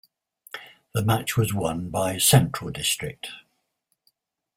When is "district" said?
2.71-3.27